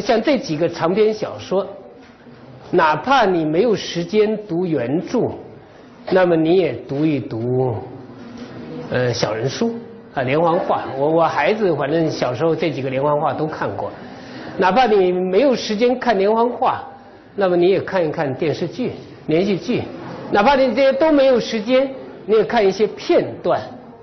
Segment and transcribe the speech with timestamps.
[0.00, 1.66] 像这几个长篇小说，
[2.70, 5.30] 哪怕你没有时间读原著，
[6.10, 7.76] 那么你也读一读，
[8.90, 9.74] 呃，小人书
[10.14, 10.84] 啊，连环画。
[10.98, 13.90] 我我孩子反正小时候这几个连环画都看过。
[14.56, 16.84] 哪怕你没有时间看连环画，
[17.34, 18.92] 那么你也看一看电视剧、
[19.26, 19.82] 连续剧。
[20.30, 21.90] 哪怕你这些都没有时间，
[22.26, 23.60] 你也看一些片段，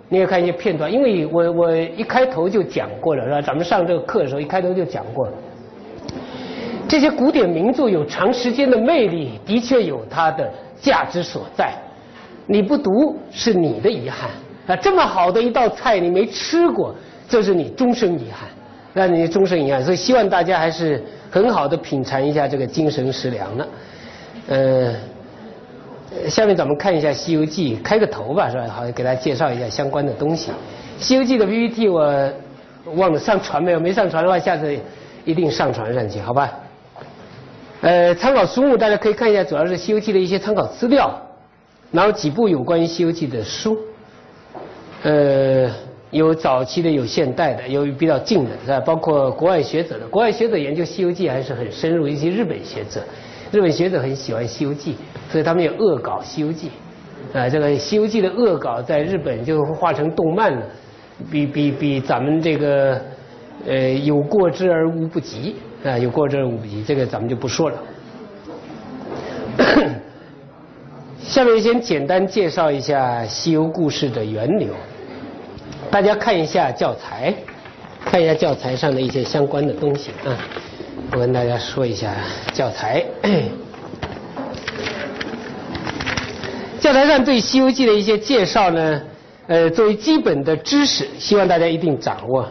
[0.10, 0.92] 你也看一些片段。
[0.92, 3.42] 因为我我一开头就讲过了，是吧？
[3.42, 5.34] 咱们上这个课的时候一开头就讲过了。
[6.92, 11.72] 这些古典名著有长时间的魅力，的确有它的价值所在。
[12.45, 14.30] 你不读是你的遗憾
[14.67, 14.76] 啊！
[14.76, 16.94] 这么好的一道菜你没吃过，
[17.30, 18.50] 这是你终生遗憾。
[18.94, 23.66] 让你终身遗憾，所以希望大家还是很好的品尝一下这个精神食粮呢。
[24.50, 24.94] 呃，
[26.28, 28.67] 下面咱们看一下《西游记》，开个头吧，是吧？
[28.67, 30.52] 好，给大家介绍一下相关的东西。
[31.00, 32.30] 《西游记》的 PPT 我
[32.98, 33.80] 忘了上传没有？
[33.80, 34.78] 没上传的话，下次
[35.23, 36.52] 一定上传上去，好吧？
[37.81, 41.11] 呃，参考书目大家可以看一下，主要是《西游记》的一些参考资料，
[41.92, 43.78] 然后几部有关于《西游记》的书，
[45.03, 45.69] 呃。
[46.11, 48.81] 有早期的，有现代的，有比较近的，是吧？
[48.81, 52.06] 包括国外学者的，国外学者研究《西游记》还是很深入。
[52.06, 53.02] 一些日本学者，
[53.50, 54.91] 日本学者很喜欢《西游记》，
[55.31, 56.69] 所以他们也恶搞《西游记》。
[57.39, 60.66] 啊，这个《西游记》的恶搞在日本就画成动漫了，
[61.31, 63.02] 比比比咱们这个
[63.66, 67.78] 呃有过之而无不及啊，有过之而无不及，这个咱们就不说了。
[71.24, 74.70] 下面先简单介绍一下西游故事的源流。
[75.90, 77.34] 大家看一下教材，
[78.06, 80.38] 看一下教材上的一些相关的东西啊。
[81.12, 82.14] 我跟大家说一下
[82.54, 83.04] 教材。
[86.80, 89.02] 教材上对《西游记》的一些介绍呢，
[89.48, 92.50] 呃，作为基本的知识，希望大家一定掌握。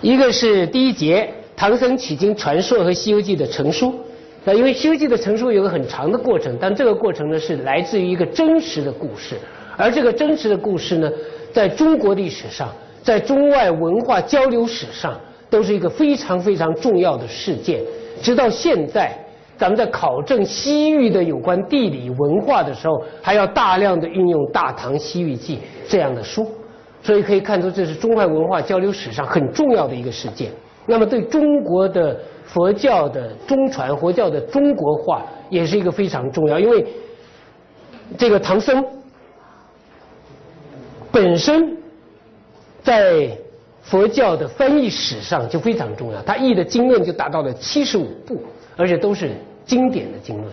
[0.00, 1.32] 一个是第一节
[1.66, 3.94] 唐僧取经传说和《西游记》的成书。
[4.44, 9.36] 那因为《西游记》的成书有个很长的过程，但这个过程呢是来自于一个真实的故事，
[9.74, 11.10] 而这个真实的故事呢。
[11.54, 12.68] 在中国历史上，
[13.02, 15.18] 在中外文化交流史上，
[15.48, 17.80] 都是一个非常非常重要的事件。
[18.20, 19.16] 直到现在，
[19.56, 25.56] 咱们在考证西域的有关地理文化的时候，还要大量的运用《大唐西域记》
[25.88, 26.46] 这样的书，
[27.02, 30.50] 所以可以看出这是中外文化交流史上很重要的一个事件。
[30.86, 36.86] 那么，对中国的佛教的中传、佛教的中国化，也是一个非常重要，因为
[38.18, 38.84] 这个唐僧。
[41.10, 41.76] 本身
[42.82, 43.30] 在
[43.82, 48.42] 佛教的翻译史上就非常重要，他译的经论就达到了七十五部，
[48.76, 49.30] 而且都是
[49.64, 50.48] 经典的经论，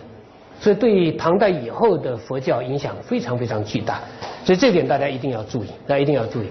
[0.60, 4.00] 所以对唐代以后的佛教影响非常非常巨大，
[4.44, 6.46] 所以这点大家一定要注意，大家一定要注意。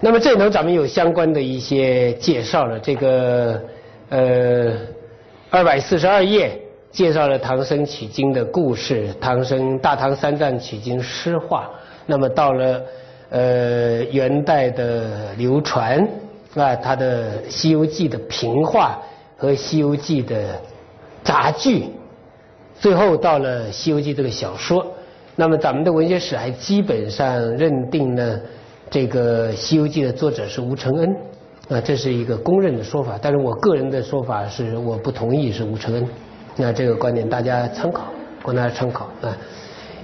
[0.00, 3.60] 那么这里头咱们有相关的一些介绍了，这个
[4.10, 4.72] 呃
[5.50, 6.58] 二百四十二页。
[6.90, 11.68] 介绍了唐僧取经的故事，唐僧大唐三藏取经诗话。
[12.06, 12.82] 那么到了
[13.28, 16.00] 呃元代的流传
[16.54, 18.98] 啊，他的《西游记》的评话
[19.36, 20.58] 和《西游记》的
[21.22, 21.84] 杂剧，
[22.80, 24.84] 最后到了《西游记》这个小说。
[25.36, 28.40] 那么咱们的文学史还基本上认定呢，
[28.90, 31.16] 这个《西游记》的作者是吴承恩
[31.68, 33.18] 啊，这是一个公认的说法。
[33.20, 36.06] 但是我个人的说法是我不同意是吴承恩。
[36.56, 38.04] 那这个观点大家参考，
[38.42, 39.36] 供大家参考啊，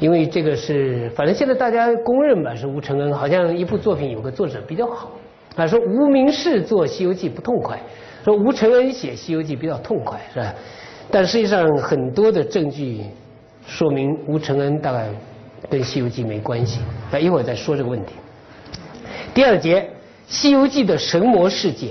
[0.01, 5.11] 因为这个是反正现在大家公认吧，是吴承恩好像一部作品有个作者比较好
[5.57, 7.81] 啊，说无名氏做《西游记》不痛快，
[8.23, 10.55] 说吴承恩写《西游记》比较痛快是吧？
[11.11, 13.01] 但实际上很多的证据
[13.67, 15.09] 说明吴承恩大概
[15.71, 16.81] 跟《西游记》没关系，
[17.11, 18.15] 那一会儿再说这个问题。
[19.35, 19.81] 第二节，
[20.29, 21.89] 《西游记》的神魔世界，《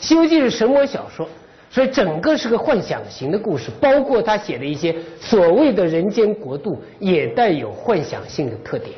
[0.00, 1.28] 西游记》是神魔小说。
[1.70, 8.92] 所以整个是个幻想型的故事，包括他写的一些所谓的人间国度，也带有幻想性的特点。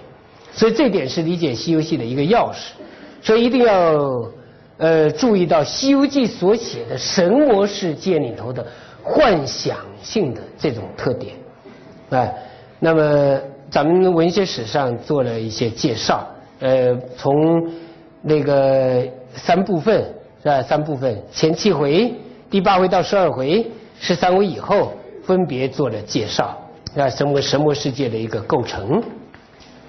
[0.53, 2.71] 所以这点是理解《西游记》的一个钥匙。
[3.21, 3.97] 所以一定要
[4.77, 8.65] 呃注意到《西游记》所写的神魔世界里头的
[9.03, 11.35] 幻想性的这种特点。
[12.11, 12.33] 哎，
[12.79, 16.29] 那么咱们文学史上做了一些介绍，
[16.61, 17.71] 呃，从
[18.23, 20.03] 那个三部分
[20.43, 20.63] 是吧？
[20.63, 22.13] 三部分前七回。
[22.51, 23.71] 第八回到十二回，
[24.01, 26.57] 十三回以后分别做了介绍，
[26.97, 29.03] 啊，什么神魔世界的一个构成。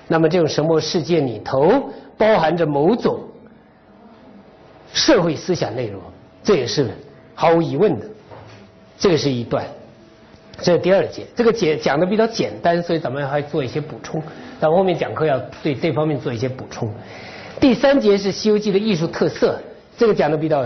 [0.07, 3.19] 那么这种神魔世界里头包含着某种
[4.91, 6.01] 社会思想内容，
[6.43, 6.89] 这也是
[7.33, 8.05] 毫无疑问的。
[8.97, 9.65] 这个是一段，
[10.61, 14.21] 这是第二节，这个节讲的比较简单，所以咱们还做一些补充。
[14.59, 16.93] 咱后面讲课要对这方面做一些补充。
[17.59, 19.59] 第三节是《西游记》的艺术特色。
[19.97, 20.63] 这个讲的比较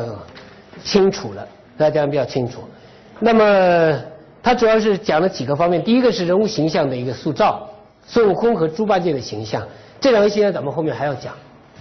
[0.84, 1.48] 清楚了，
[1.78, 2.64] 大家讲的比较清楚。
[3.20, 4.00] 那么
[4.44, 7.68] 它主要是讲了几个方面，第一个是人物形象的一个塑造，
[8.06, 9.68] 孙悟空和猪八戒的形象，
[10.00, 11.34] 这两个形象咱们后面还要讲，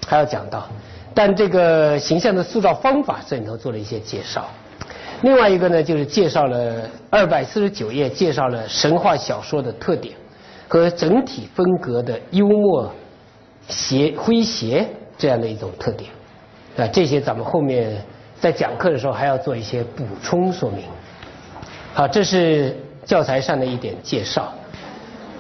[0.07, 0.67] 还要讲到。
[1.15, 4.49] 但这个形象的塑造方法这里头做了一些介绍。
[5.23, 10.15] 另外一个呢，就是介绍了二百四十九页，介绍了神话小说的特点
[10.67, 12.93] 和整体风格的幽默、
[13.69, 14.87] 谐诙谐
[15.17, 16.11] 这样的一种特点。
[16.77, 18.03] 啊，这些咱们后面
[18.41, 20.85] 在讲课的时候还要做一些补充说明。
[21.95, 24.53] 好，这是教材上的一点介绍。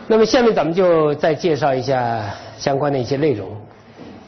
[0.07, 2.23] 那么下面咱们就再介绍一下
[2.57, 3.49] 相关的一些内容。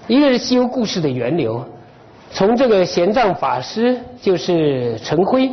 [0.08, 1.64] 一个是西游故事的源流。
[2.30, 5.50] 从这个玄奘法师就是陈辉，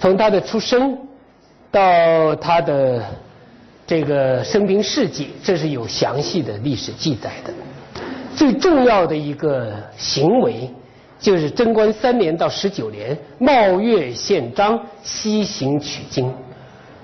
[0.00, 0.98] 从他的出生
[1.70, 3.04] 到他的
[3.86, 7.52] 这个生平事迹，这是有详细的历史记载的。
[8.34, 10.68] 最重要的一个行为
[11.18, 16.30] 就是贞观三年到十九年，冒月献章，西行取经，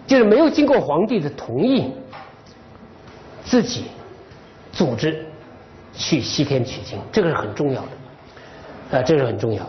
[0.06, 1.90] 就是没有经过皇帝的同意，
[3.44, 3.84] 自己
[4.72, 5.24] 组织
[5.94, 7.88] 去西天取经，这个是很重要的。
[8.92, 9.66] 啊，这是很重要。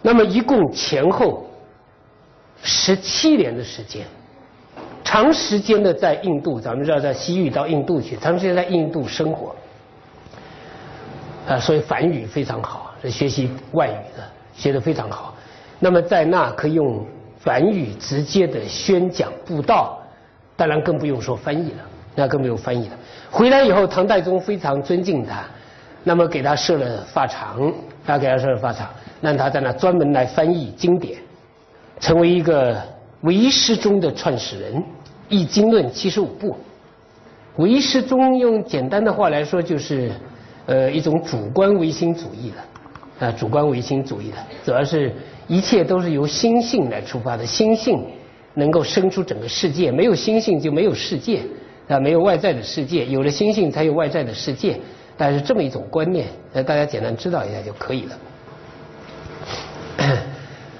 [0.00, 1.46] 那么一共前后
[2.62, 4.06] 十七年的时间，
[5.04, 9.54] 长时间的在印度，咱们知道在西域到印度去，长时间在印度生活，
[11.46, 14.24] 啊，所以梵语非常好，是学习外语的
[14.54, 15.34] 学得非常好。
[15.78, 17.06] 那么在那可以用
[17.38, 20.00] 梵语直接的宣讲布道，
[20.56, 21.78] 当然更不用说翻译了，
[22.14, 22.96] 那更不用翻译了。
[23.30, 25.44] 回来以后，唐太宗非常尊敬他。
[26.04, 27.72] 那么给他设了法场，
[28.04, 28.90] 他给他设了法场，
[29.20, 31.18] 让他在那专门来翻译经典，
[32.00, 32.76] 成为一个
[33.20, 34.82] 唯识中的创始人，
[35.28, 36.56] 易经论七十五部。
[37.56, 40.10] 唯识中用简单的话来说，就是
[40.66, 45.12] 呃一种主观唯心主义的，啊主观唯心主义的，主要是
[45.46, 48.04] 一切都是由心性来出发的，心性
[48.54, 51.42] 能够生出整个世界，没有心性就没有世界，
[51.88, 54.80] 啊没有外在的世界，有了心性才有外在的世界。
[55.24, 58.18] 但是这么一种观念，呃，大家简单知道一下就可以了。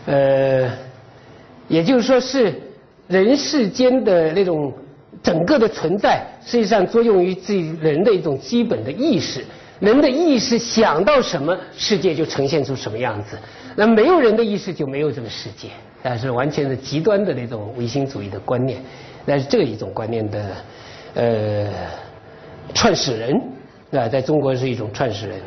[0.06, 0.68] 呃，
[1.68, 2.60] 也就是说是
[3.06, 4.72] 人世间的那种
[5.22, 9.44] 整个的存在，实际上作用于自己人的一种基本的意识。
[9.78, 13.38] 人的意识想到什么，世界就呈现出什么样子。
[13.76, 15.68] 那没有人的意识就没有这个世界，
[16.02, 18.80] 但是完全是极端的那种唯心主义的观念。
[19.24, 20.44] 那是这一种观念的
[21.14, 21.68] 呃
[22.74, 23.40] 创始人。
[23.98, 25.38] 啊，在中国是一种创始人。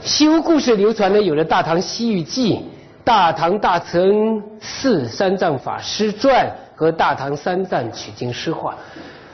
[0.00, 2.54] 西游故事流传呢，有了《大唐西域记》
[3.04, 8.72] 《大唐大慈恩寺三藏法师传》和《大唐三藏取经诗话》。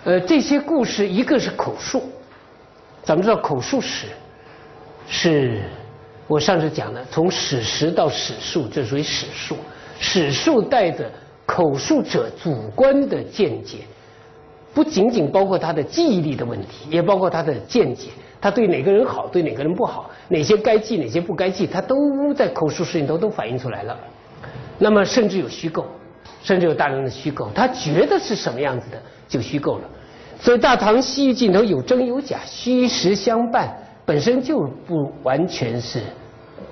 [0.02, 2.02] 呃，这些故事一个是口述，
[3.04, 4.06] 咱们知道口述史
[5.08, 5.62] 是，
[6.26, 9.56] 我上次讲的，从史实到史述，这属于史述。
[10.00, 11.08] 史述带着
[11.46, 13.78] 口述者主观的见解。
[14.72, 18.08] 不仅仅包括他的记忆力的问题，也包括他的见解，
[18.40, 23.96] 他对哪个人好，对哪个人不好，哪些该记，哪些不该记，他都在口述史里头都反映出来了。
[24.78, 25.84] 那么甚至有虚构，
[26.42, 29.84] 甚至有大量的虚构，他觉得是什么样子的就虚构了。
[30.40, 33.76] 所以《大唐西域记》里头有真有假，虚实相伴，
[34.06, 36.00] 本身就不完全是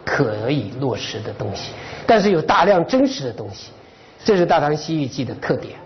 [0.04, 1.72] 可以落实的东西，
[2.06, 3.72] 但是有大量真实的东西，
[4.24, 5.76] 这是《大唐西域记》的特点。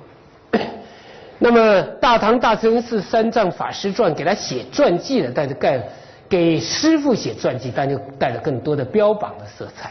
[1.44, 5.82] 那么，大唐大慈恩寺三藏法师传给他写传记的，带着盖
[6.28, 9.90] 给师傅写传记，但就带着更多的标榜的色彩。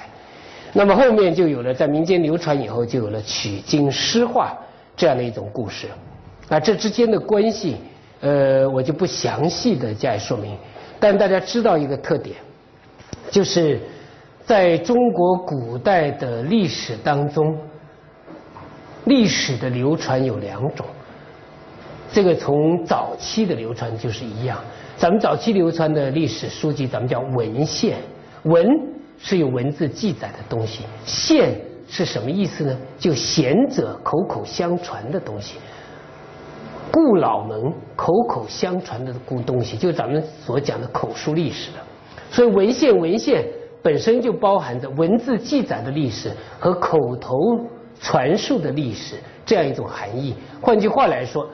[0.72, 4.58] 那么后面就有了在民间流传以后，就有了取经诗画
[4.96, 5.88] 这样的一种故事。
[6.48, 7.76] 啊，这之间的关系，
[8.22, 10.58] 呃，我就不详细的加以说明。
[11.02, 12.38] 但大家知道一个特点，
[13.30, 13.78] 就是
[14.46, 17.58] 在中国古代的历史当中，
[19.04, 20.86] 历史的流传有两种。
[22.14, 24.58] 这个从早期的流传就是一样，
[24.98, 27.98] 咱们早期流传的历史书籍，咱们叫文献。
[28.44, 28.68] 文
[29.18, 32.78] 是有文字记载的东西，献是什么意思呢？
[32.98, 35.56] 就贤者口口相传的东西，
[36.92, 41.78] 故老们口口相传的故东西，就咱们所讲的口述历史了。
[42.30, 43.46] 所以文献文献
[43.82, 47.38] 本身就包含着文字记载的历史和口头
[48.02, 49.16] 传述的历史
[49.46, 50.36] 这样一种含义。
[50.60, 51.48] 换句话来说。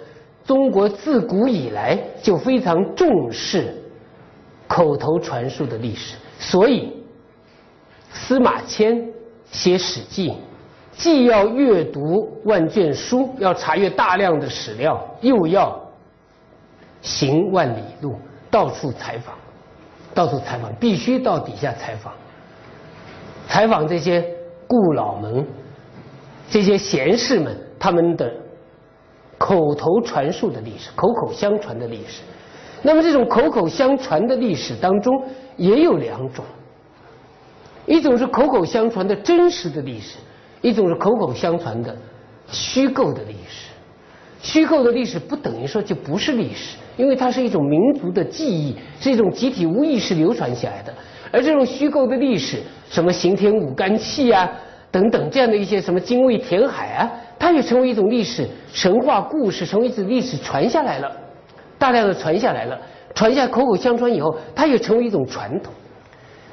[0.48, 3.76] 中国自古以来就非常重视
[4.66, 6.94] 口头传述的历史，所以
[8.14, 8.96] 司马迁
[9.52, 10.30] 写《史记》，
[10.94, 15.78] 既要阅读万卷书，要查阅大量的史料，又要
[17.02, 18.16] 行万里路，
[18.50, 19.36] 到处采访，
[20.14, 22.14] 到处采访，必须到底下采访，
[23.50, 24.26] 采访这些
[24.66, 25.46] 故老们、
[26.50, 28.34] 这些贤士们他们的
[29.38, 32.22] 口头传述的历史、口口相传的历史。
[32.82, 35.24] 那么这种口口相传的历史当中
[35.56, 36.46] 也有两种，
[37.86, 40.18] 一种是口口相传的真实的历史，
[40.62, 41.96] 一种是口口相传的
[42.52, 43.68] 虚构的历史。
[44.40, 50.94] 虚构的历史不等于说就不是历史，因为它是一种民族的记忆，是一种集体无意识流传下来的。
[51.32, 54.50] 而这种虚构的历史，什么刑天舞干气啊
[54.92, 61.12] 等等这样的一些什么精卫填海啊，它也成为一种历史神话故事，成为一种历史传下来了。
[61.78, 62.80] 大量的传下来了，
[63.14, 65.72] 传下口口相传以后，它也成为一种传统，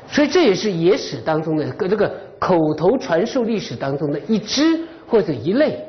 [0.06, 5.82] 所以这也是野史当中的这个口头传授历史当中的一支或者一类，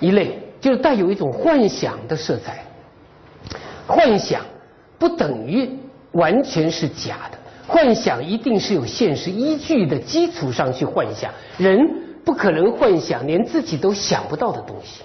[0.00, 2.62] 一类就是带有一种幻想的色彩。
[3.86, 4.42] 幻想
[4.98, 5.68] 不等于
[6.12, 7.38] 完全是假的，
[7.70, 11.88] 幻想一定是有现实依据的基础上去幻想，人
[12.24, 15.02] 不可能幻想连自己都想不到的东西。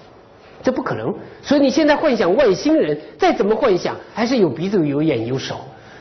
[0.64, 5.58] 这不可能，所以你现在幻想外星人，再怎么幻想，还是有鼻子有眼有手。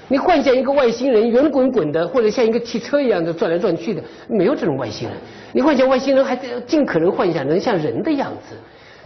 [0.08, 5.18] 你幻想一个外星人圆滚滚的，或者像一个汽车一样的转来转去的，没有这种外星人。
[5.52, 8.56] 你幻想外星人，还得尽可能幻想能像人的样子，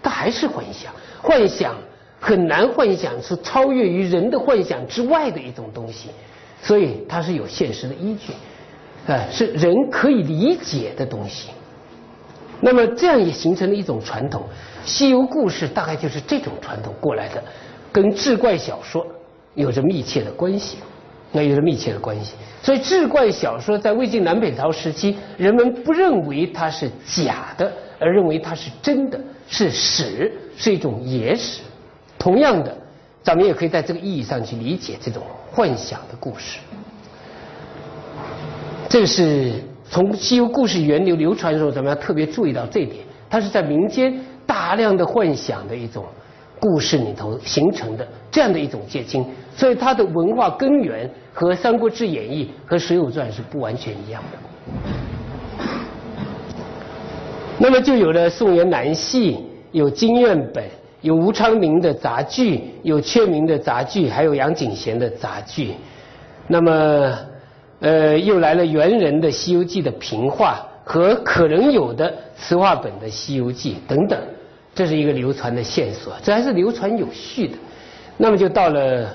[0.00, 0.92] 他还是幻想。
[1.20, 1.74] 幻想
[2.20, 6.10] 很难幻想是超越于人的幻想之外的一种东西，
[6.62, 8.32] 所以它是有现实的依据，
[9.06, 11.50] 哎，是人可以理解的东西。
[12.60, 14.42] 那么这样也形成了一种传统。
[14.84, 17.42] 西游故事大概就是这种传统过来的，
[17.92, 19.06] 跟志怪小说
[19.54, 20.78] 有着密切的关系，
[21.30, 22.34] 那有着密切的关系。
[22.62, 31.60] 所以志怪小说在魏晋南北朝时期，人们不认为它是假的，而认为它是真的，是史，是一种野史。
[32.18, 32.76] 同样的，
[33.22, 36.58] 咱们也可以在这个意义上去理解这种幻想的故事。
[38.88, 39.54] 这是
[39.90, 44.18] 从西游故事源流流传的时候，咱们要特别注意到这一点，它是在民间。
[44.46, 46.06] 大量的幻想的一种
[46.58, 49.22] 故事里头形成的这样的一种结晶，
[49.54, 54.38] 所以它的文化根源和《三国志演义》和《水浒传》是不完全一样的。
[57.58, 59.36] 那么就有了宋元南戏，
[59.70, 60.64] 有金院本，
[61.00, 65.74] 有吴昌明的杂剧，有阙明的杂剧，还有杨景贤的杂剧。
[66.46, 67.18] 那么，
[67.80, 74.18] 呃，又来了元人的《西游记》的评话和可能有的词话本的《西游记》等等。
[74.74, 77.54] 这是一个流传的线索，这还是流传有序的。
[78.16, 79.06] 那么就到了《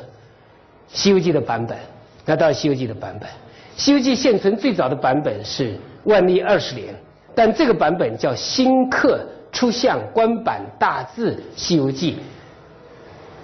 [0.88, 1.78] 西游记》的版本，
[2.26, 3.30] 那到《西游记》的版本，
[3.76, 6.94] 《西游记》现存最早的版本是万历二十年，
[7.34, 12.14] 但这个版本叫新刻出相官版大字《西游记》。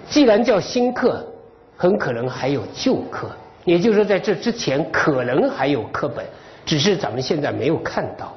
[0.09, 1.25] 既然叫新刻，
[1.77, 3.29] 很可能还有旧刻，
[3.63, 6.25] 也就是说在这之前可能还有刻本，
[6.65, 8.35] 只是咱们现在没有看到。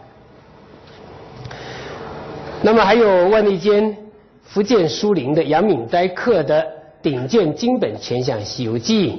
[2.61, 3.97] 那么还有万历间
[4.45, 6.65] 福建书林的杨敏斋刻的
[7.01, 9.11] 顶卷金本全像《西游记》，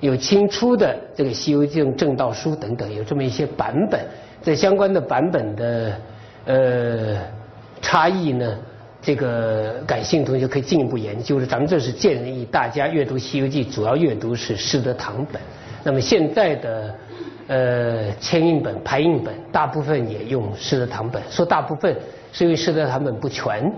[0.00, 4.00] 有清初的这个《西游记》正道书等等，有这么一些版本。
[4.42, 5.92] 在相关的版本的
[6.46, 7.16] 呃
[7.90, 8.56] 差异呢，
[9.02, 11.44] 这个感兴趣同学可以进一步研究了。
[11.44, 15.42] 咱们这是建议大家阅读《西游记》，主要阅读是师德堂本。
[15.82, 16.94] 那么现在的
[17.48, 21.20] 呃签印本、排印本，大部分也用师德堂本。
[21.28, 21.96] 说大部分。
[22.32, 23.72] 是因为师德堂本不全，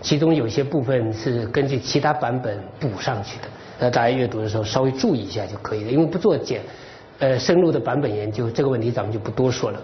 [0.00, 3.48] 其中有些部分是根据其他版本补上去的。
[3.80, 5.90] 那大家阅读的时候稍微注意一下就可以了。
[5.90, 6.60] 因为不做简
[7.18, 9.82] 呃深入的版本研究，这个问题咱们就不多说了。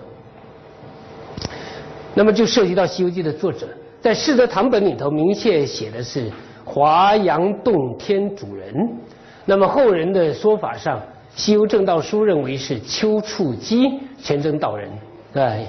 [2.19, 3.69] 那么就涉及到《西游记》的作者，
[4.01, 6.29] 在世德堂本里头明确写的是
[6.65, 8.75] 华阳洞天主人。
[9.45, 10.99] 那么后人的说法上，
[11.37, 14.91] 《西游正道书》认为是丘处机全真道人，
[15.33, 15.65] 对。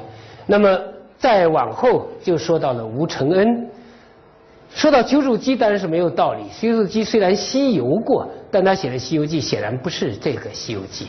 [0.47, 0.75] 那么。
[1.19, 3.67] 再往后就说到了吴承恩，
[4.73, 6.43] 说到丘处机当然是没有道理。
[6.57, 11.03] 丘处机虽然西游过，但他写的《西游记》显然不是这个《西游记》。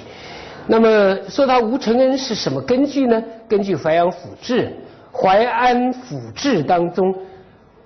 [0.67, 3.23] 那么说他吴承恩是什么根据呢？
[3.49, 4.63] 根据《淮阳府志》，
[5.13, 7.15] 《淮安府志》当中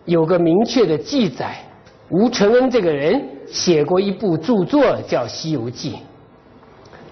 [0.04, 1.56] 有个明确的记载，
[2.10, 5.92] 吴承恩这个人写过一部著作叫《西游记》，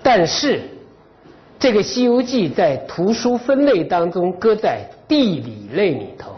[0.02, 0.60] 但是。
[1.58, 6.32] 这个《西游记》在图书分类当中搁在地理类里头，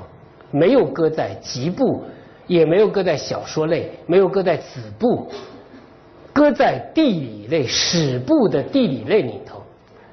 [0.51, 2.05] 没有搁在集部，
[2.47, 5.27] 也没有搁在小说类，没有搁在子部，
[6.31, 9.63] 搁在地理类史部的地理类里头。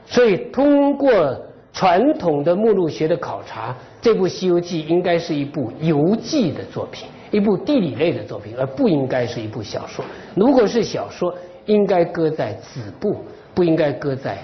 [0.06, 1.38] 所以，通过
[1.74, 10.04] 传统的目录学的考察，这部《西游记》应该是一部游记的作品，一部地理类的作品，而不应该是一部小说。
[10.36, 11.34] 如果是小说，
[11.66, 13.24] 应该搁在子部，
[13.54, 14.38] 不应该搁在。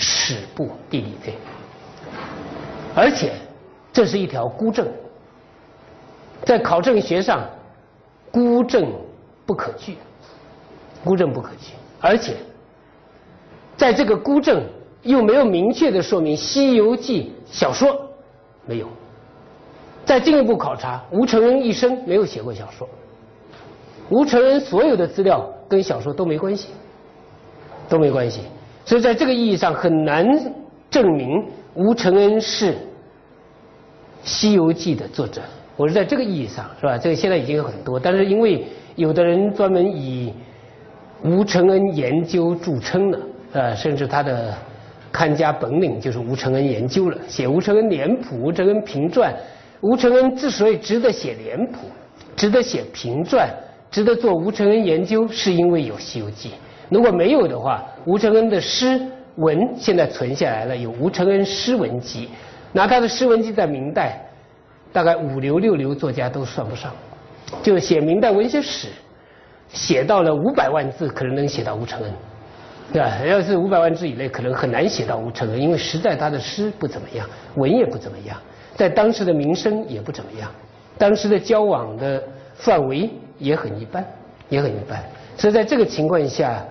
[0.00, 1.34] 史部地理类。
[2.94, 3.32] 而且
[3.92, 4.86] 这是一条孤证，
[6.44, 7.44] 在考证学上，
[8.30, 8.92] 孤证
[9.44, 9.96] 不可据，
[11.04, 12.36] 孤证不可据，而且
[13.76, 14.62] 在这个孤证
[15.02, 18.08] 又没有明确的说明《西游记》小说
[18.66, 18.86] 没有。
[20.04, 22.88] 再进一步考察，吴承恩一生没有写过小说，
[24.08, 26.68] 吴承恩所有的资料跟小说都没关系，
[27.90, 28.40] 都没关系，
[28.86, 30.26] 所以在这个意义上很难
[30.90, 32.72] 证明吴承恩是
[34.22, 35.42] 《西游记》的作者。
[35.76, 36.96] 我是在这个意义上，是吧？
[36.96, 40.32] 这个现在已经有很多，但是因为有的人专门以
[41.22, 43.18] 吴承恩研究著称了，
[43.52, 44.54] 啊，甚至他的
[45.18, 49.34] 看家本领就是吴承恩研究了，写吴承恩脸谱、吴承恩评传。
[49.80, 51.88] 吴承恩之所以值得写脸谱、
[52.36, 53.52] 值得写评传、
[53.90, 56.50] 值得做吴承恩研究，是因为有《西游记》。
[56.88, 59.00] 如果没有的话，吴承恩的诗
[59.34, 62.26] 文现在存下来了，有《吴承恩诗文集》，
[62.72, 64.24] 拿他的诗文集在明代，
[64.92, 66.92] 大概五流六流作家都算不上。
[67.60, 68.86] 就是写明代文学史，
[69.68, 72.12] 写到了五百万字，可能能写到吴承恩，
[72.92, 73.18] 对吧？
[73.26, 78.36] 要是五百万字以内，可能很难写到吴承恩，因为实在他的诗不怎么样，文也不怎么样。
[78.74, 80.50] 在当时的名声也不怎么样，
[80.96, 82.22] 当时的交往的
[82.54, 84.04] 范围也很一般，
[84.48, 85.02] 也很一般。
[85.36, 86.64] 所以在这个情况下，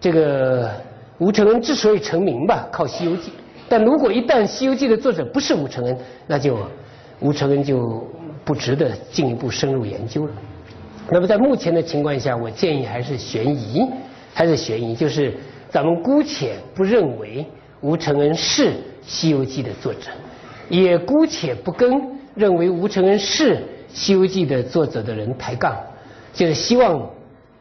[0.00, 0.70] 这个
[1.18, 3.30] 吴承恩之所以成名吧，靠《西游记》。
[3.68, 6.58] 但如果一旦《西游记》的作者不是吴承恩，那就
[7.20, 8.06] 吴承恩就
[8.44, 10.32] 不值得进一步深入研究了。
[11.10, 13.86] 那么在目前的情况下，我建议还是悬疑，
[14.32, 15.34] 还是悬疑，就是
[15.74, 17.44] 咱们姑且不认为
[17.80, 18.68] 吴承恩是
[19.04, 20.08] 《西游记》的作者。
[20.68, 22.00] 也姑且不跟
[22.36, 23.56] 认为吴承恩是
[23.88, 25.76] 《西游记》的作者的人抬杠，
[26.32, 27.10] 就是希望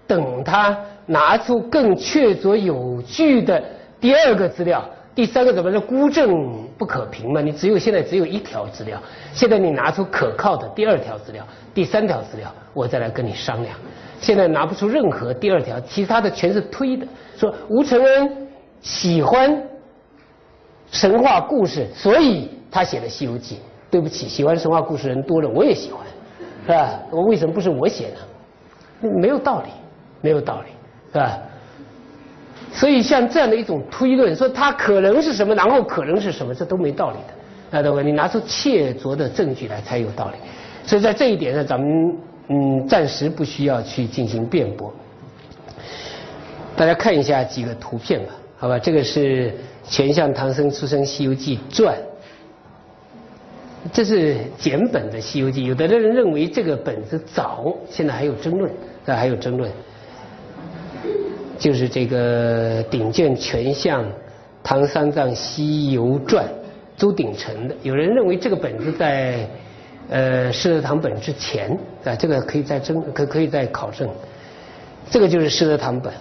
[0.05, 3.63] 等他拿出更确凿有据的
[3.99, 5.79] 第二个资料，第三个怎么说？
[5.79, 9.01] 孤证不可凭嘛，你只有现在只有一条资料，
[9.33, 13.75] 现在你拿出可靠的第二条资料、第三条资料，我再来跟你商量。
[14.19, 17.05] 现在拿不出任何第二条，其他的全是推的，
[17.37, 18.47] 说吴承恩
[18.81, 19.61] 喜欢
[20.91, 22.49] 神话故事，所以。
[22.75, 23.57] 他写的《西游记》，
[23.91, 26.03] 对不起，喜欢神话故事人多了，我也喜欢，
[26.65, 26.99] 是吧？
[27.11, 29.07] 我为什么不是我写的？
[29.21, 29.69] 没有道理，
[30.21, 30.69] 没有道理，
[31.11, 31.39] 是吧？
[32.73, 37.33] 所以像这样的一种推论，说他可能是什么，然后可能是什么，这都没道理的，
[37.69, 38.01] 那懂吗？
[38.01, 40.37] 你拿出切凿的证据来才有道理。
[40.85, 42.17] 所以在这一点上，咱们
[42.49, 44.93] 嗯暂时不需要去进行辩驳。
[46.75, 48.79] 大家看一下几个图片吧，好吧？
[48.79, 49.53] 这个是
[49.87, 51.95] 全相唐僧出生《西游记传》。
[53.91, 58.71] 这是简本的《西游记》，有的人认为这个本子早，现在还有争论，
[59.05, 59.69] 啊，还有争论。
[61.63, 64.03] 就是这个顶卷全像
[64.61, 66.45] 唐三藏西游传，
[66.97, 67.75] 朱鼎成的。
[67.83, 69.47] 有人认为这个本子在
[70.09, 71.71] 呃释德堂本之前，
[72.03, 74.09] 啊，这个可以再争，可可以再考证。
[75.09, 76.11] 这个就是释德堂本，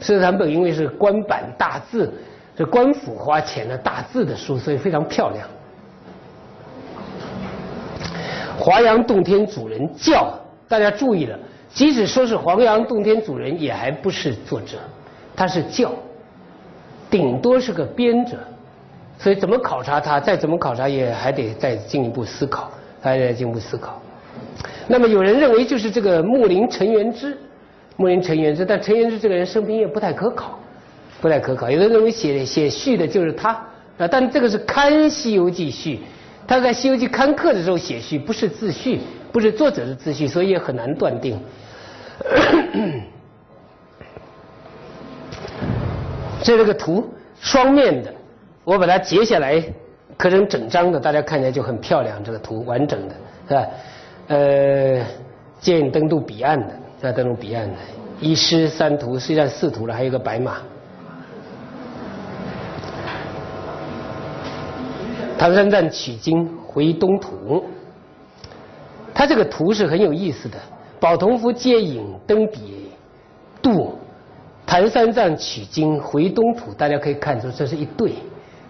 [0.00, 2.10] 释德堂本因为是官版大字，
[2.56, 5.46] 是官府花钱的大字的书，所以非常漂亮。
[8.58, 10.32] 华阳洞天主人教，
[10.66, 11.38] 大家注意了，
[11.72, 14.78] 即使说是黄杨洞天主人，也还不是作者，
[15.34, 15.92] 他是教，
[17.10, 18.38] 顶多是个编者，
[19.18, 24.00] 所以怎么考察他，再怎么考察也还得再进一步思考，还得进一步思考。
[24.86, 27.36] 那么有人认为就是这个木林陈元之，
[27.96, 30.58] 木林陈元之，但陈元之这个人生平也不太可考，
[31.20, 31.70] 不太可考。
[31.70, 33.50] 有人认为写写序的就是他
[33.98, 36.00] 啊，但这个是看《西游记》序。
[36.46, 39.00] 他在《西游记》刊刻的时候写序，不是自序，
[39.36, 41.38] 不是作者的自序，所以也很难断定。
[46.42, 47.06] 这是个图，
[47.38, 48.10] 双面的，
[48.64, 49.62] 我把它截下来
[50.16, 52.24] 刻成整张的，大家看起来就很漂亮。
[52.24, 53.14] 这个图完整的，
[53.46, 53.66] 是吧？
[54.28, 55.04] 呃，
[55.60, 57.74] 建议登陆彼岸的，在登陆彼岸的，
[58.18, 60.56] 一诗三图，实际上四图了，还有个白马。
[65.36, 67.62] 唐三藏取经回东土，
[69.16, 70.58] 他这个图是很有意思的。
[71.00, 72.90] 宝同福接引登彼
[73.62, 73.98] 渡，
[74.66, 78.12] 唐三藏取经回东土，大家可以看出这是一对，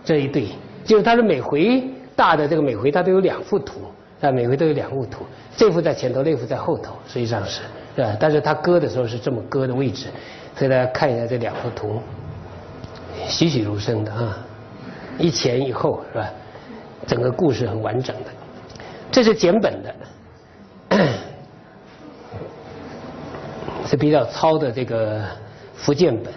[0.04, 0.46] 这一对
[0.84, 1.82] 就是他的每回
[2.14, 3.80] 大的这个每回他都有两幅图，
[4.20, 5.24] 啊，每回都有两幅图，
[5.56, 7.62] 这幅在前头，那幅在后头，实际上是，
[7.96, 8.16] 是吧？
[8.20, 10.06] 但是他割的时候是这么割的位置，
[10.56, 12.00] 所以大家看一下这两幅图，
[13.26, 14.38] 栩栩如生的啊，
[15.18, 16.30] 一前一后，是吧？
[17.04, 18.30] 整个故事很完整的，
[19.10, 19.94] 这是简本的，
[23.86, 25.22] 是比较糙的这个
[25.74, 26.32] 福建本，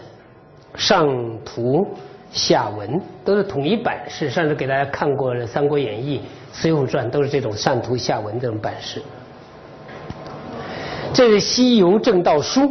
[0.75, 1.09] 上
[1.43, 1.85] 图
[2.31, 4.29] 下文，都是统一版式。
[4.29, 6.19] 上次给大家看过了《三国演义》
[6.61, 9.01] 《水浒传》，都是这种上图下文这种版式。
[11.11, 12.61] 这是《西游正道书》，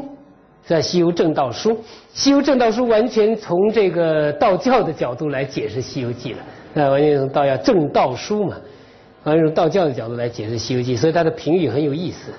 [0.65, 1.71] 在《西游正道书》，
[2.13, 8.57] 《西游正道书》完全从这个道教的角度来解释《西游记》了，那完全从道教正道书嘛，
[9.25, 12.31] 完全从道教的角度来解释《西游记》，所以它的评语很有意思。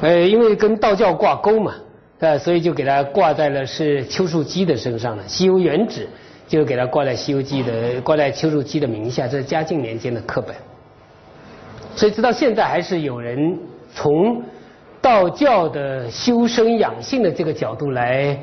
[0.00, 1.74] 呃，因为跟道教挂钩嘛，
[2.20, 6.02] 呃，所以就给它挂在了是丘树机的身上了，《西游原旨》
[6.46, 10.54] 就给它挂在《西游记》的挂在丘树机的名下，这是嘉靖年间的课本。
[11.96, 13.58] 所以直到现在还是有人
[13.92, 14.40] 从
[15.00, 18.38] 道教的修身养性的这个角度来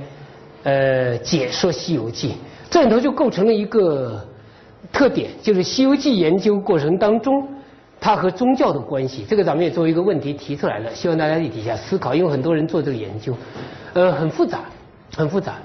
[0.63, 2.29] 呃解说《西游记》，
[2.69, 4.21] 这里头就构成了一个
[4.91, 7.47] 特点，就是《西游记》研究过程当中。
[8.05, 13.33] 它和宗教的关系，这个咱们也作为一个问题提出来了，希望大家在底下思考，因为很多人做这个研究，
[13.93, 14.59] 呃，很复杂，
[15.17, 15.53] 很复杂。《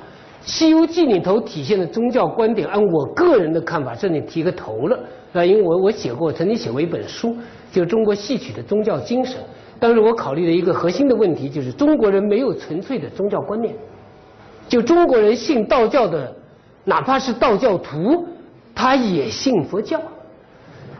[0.42, 4.98] 西游记》里头体现的宗教观点，按我个人的看法，这里提个头了，
[5.34, 7.36] 啊，因为我我写过，曾经写过一本书，
[7.70, 9.36] 就中国戏曲的宗教精神。
[9.78, 13.74] 当时我考虑的一个核心的问题，就是中国人没有纯粹的宗教观念，
[14.66, 16.34] 就中国人信道教的，
[16.84, 18.26] 哪怕是道教徒，
[18.74, 20.00] 他也信佛教。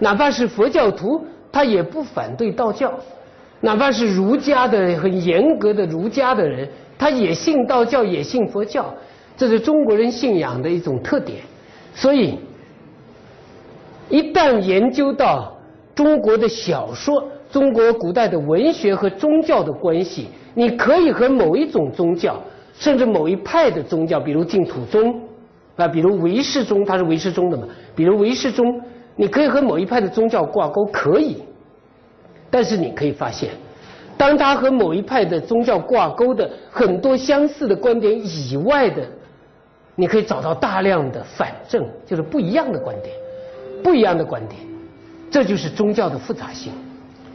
[0.02, 2.90] 哪怕是佛教徒，他也不反对道教；
[3.60, 8.94] 哪怕是儒家的很严格的儒家的人，他也信道教，也信佛教。
[9.36, 11.38] 这是中国人信仰的一种特点。
[11.94, 12.38] 所以，
[14.08, 15.52] 一旦研究到
[15.94, 22.40] 中国的小说、中国古代的文学和宗教的关系，你可以和某一种宗教，
[22.74, 25.20] 甚至某一派的宗教，比如净土宗
[25.76, 28.80] 啊，比如唯识宗，它是唯识宗的嘛，比如唯识宗。
[29.16, 31.42] 你可以和某一派的宗教挂钩，可以，
[32.50, 33.50] 但是你可以发现，
[34.16, 39.06] 当他和某一派的宗教挂钩的很多相似的观点以外的，
[39.94, 43.14] 你可以找到大量的反证，就是不一样的观点，
[43.82, 44.60] 不一样的观点，
[45.30, 46.72] 这就是宗教的复杂性。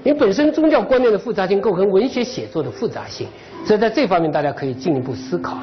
[0.04, 3.28] 因为本身宗教观念的复杂性构成文学写作的复杂性，
[3.66, 5.58] 所以在这方面大家可以进一步思考。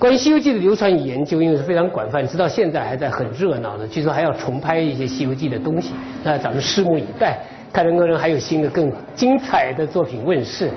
[0.00, 3.86] 关于《西游记》的流传与研究，因为是非常广泛，直到现在还在很热闹的。
[3.86, 5.92] 据说还要重拍一些《西游记》的东西，
[6.24, 7.38] 那咱们拭目以待，
[7.70, 10.70] 看能不能还有新的更精彩的作品问世。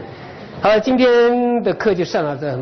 [0.60, 2.62] 好了，今天的课就上到这，很棒。